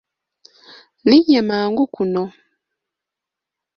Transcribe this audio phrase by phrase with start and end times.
[1.09, 2.23] Linnya mangu kuno.